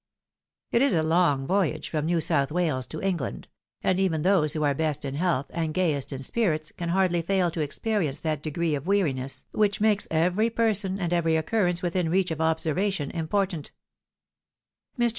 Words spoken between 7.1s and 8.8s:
fail to experience that degree